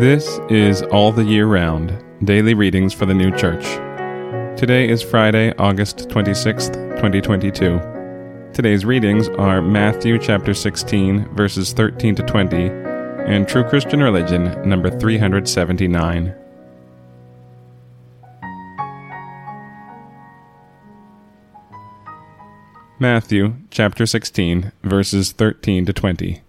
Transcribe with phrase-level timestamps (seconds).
[0.00, 3.62] This is All the Year Round Daily Readings for the New Church.
[4.58, 8.50] Today is Friday, August 26th, 2022.
[8.52, 12.56] Today's readings are Matthew chapter 16, verses 13 to 20,
[13.28, 16.34] and True Christian Religion, number 379.
[22.98, 26.42] Matthew chapter 16, verses 13 to 20.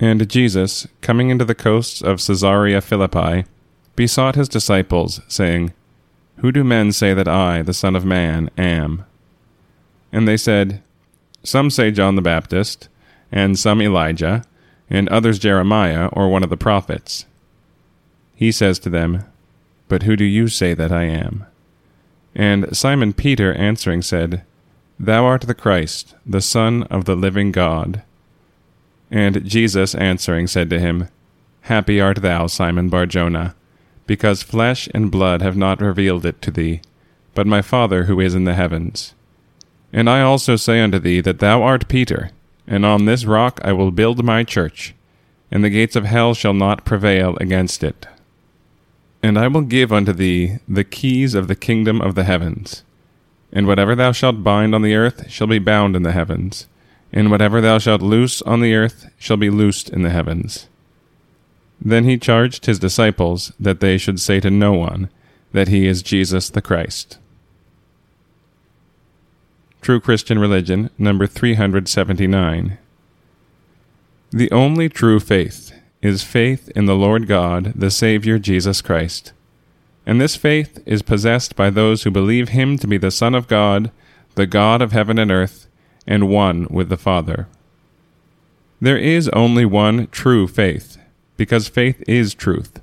[0.00, 3.44] And Jesus, coming into the coasts of Caesarea Philippi,
[3.96, 5.72] besought his disciples, saying,
[6.38, 9.04] Who do men say that I, the Son of Man, am?
[10.12, 10.82] And they said,
[11.42, 12.88] Some say John the Baptist,
[13.30, 14.44] and some Elijah,
[14.90, 17.26] and others Jeremiah or one of the prophets.
[18.34, 19.24] He says to them,
[19.88, 21.46] But who do you say that I am?
[22.34, 24.44] And Simon Peter answering said,
[24.98, 28.02] Thou art the Christ, the Son of the living God.
[29.14, 31.08] And Jesus answering said to him,
[31.62, 33.54] Happy art thou, Simon Barjona,
[34.08, 36.80] because flesh and blood have not revealed it to thee,
[37.32, 39.14] but my Father who is in the heavens.
[39.92, 42.32] And I also say unto thee that thou art Peter,
[42.66, 44.96] and on this rock I will build my church,
[45.48, 48.08] and the gates of hell shall not prevail against it.
[49.22, 52.82] And I will give unto thee the keys of the kingdom of the heavens.
[53.52, 56.66] And whatever thou shalt bind on the earth shall be bound in the heavens
[57.14, 60.66] and whatever thou shalt loose on the earth shall be loosed in the heavens.
[61.80, 65.08] Then he charged his disciples that they should say to no one
[65.52, 67.18] that he is Jesus the Christ.
[69.80, 72.78] True Christian Religion, number 379.
[74.30, 75.72] The only true faith
[76.02, 79.32] is faith in the Lord God, the Saviour Jesus Christ.
[80.04, 83.46] And this faith is possessed by those who believe him to be the Son of
[83.46, 83.92] God,
[84.34, 85.68] the God of heaven and earth,
[86.06, 87.48] and one with the Father.
[88.80, 90.98] There is only one true faith,
[91.36, 92.80] because faith is truth,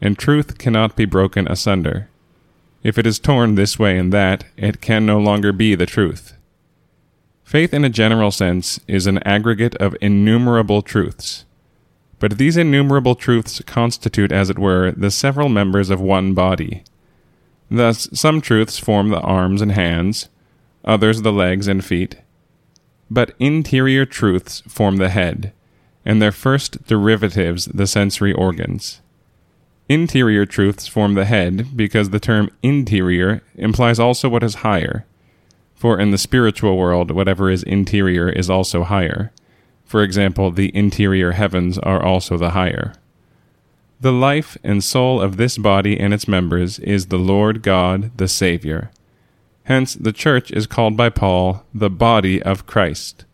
[0.00, 2.08] and truth cannot be broken asunder.
[2.82, 6.34] If it is torn this way and that, it can no longer be the truth.
[7.44, 11.44] Faith in a general sense is an aggregate of innumerable truths.
[12.18, 16.82] But these innumerable truths constitute, as it were, the several members of one body.
[17.70, 20.28] Thus, some truths form the arms and hands,
[20.84, 22.16] others the legs and feet,
[23.12, 25.52] but interior truths form the head,
[26.02, 29.02] and their first derivatives the sensory organs.
[29.86, 35.04] Interior truths form the head because the term interior implies also what is higher.
[35.74, 39.30] For in the spiritual world, whatever is interior is also higher.
[39.84, 42.94] For example, the interior heavens are also the higher.
[44.00, 48.28] The life and soul of this body and its members is the Lord God, the
[48.28, 48.90] Saviour.
[49.64, 53.24] Hence, the church is called by Paul the body of Christ,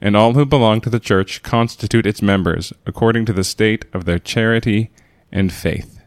[0.00, 4.04] and all who belong to the church constitute its members according to the state of
[4.04, 4.90] their charity
[5.30, 6.00] and faith.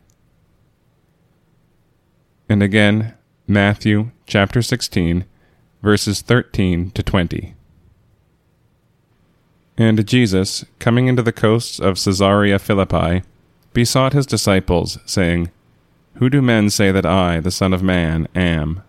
[2.50, 3.14] And again,
[3.48, 5.26] Matthew chapter 16,
[5.82, 7.56] verses 13 to 20.
[9.78, 13.24] And Jesus, coming into the coasts of Caesarea Philippi,
[13.74, 15.50] besought his disciples, saying,
[16.16, 18.84] Who do men say that I, the Son of Man, am?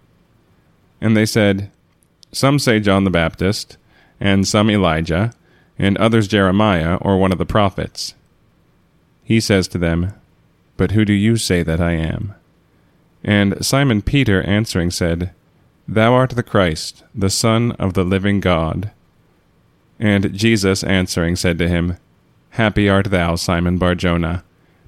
[1.03, 1.69] And they said,
[2.31, 3.77] Some say John the Baptist,
[4.21, 5.35] and some Elijah,
[5.77, 8.15] and others Jeremiah or one of the prophets.
[9.25, 10.15] He says to them,
[10.77, 12.35] But who do you say that I am?
[13.25, 15.33] And Simon Peter answering said,
[15.89, 18.93] Thou art the Christ, the Son of the living God.
[19.99, 21.97] And Jesus answering said to him,
[22.51, 24.45] Happy art thou, Simon Barjona,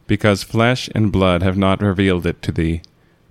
[0.07, 2.83] because flesh and blood have not revealed it to thee,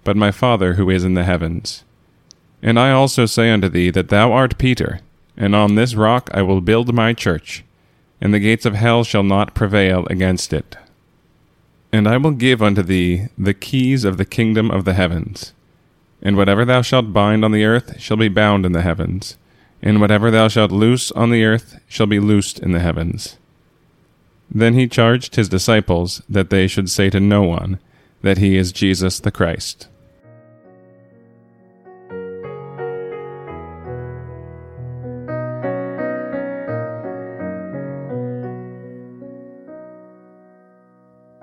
[0.04, 1.86] but my Father who is in the heavens.
[2.66, 5.02] And I also say unto thee that thou art Peter,
[5.36, 7.66] and on this rock I will build my church,
[8.22, 10.78] and the gates of hell shall not prevail against it.
[11.92, 15.52] And I will give unto thee the keys of the kingdom of the heavens.
[16.22, 19.36] And whatever thou shalt bind on the earth shall be bound in the heavens,
[19.82, 23.38] and whatever thou shalt loose on the earth shall be loosed in the heavens.
[24.50, 27.80] Then he charged his disciples that they should say to no one
[28.22, 29.90] that he is Jesus the Christ.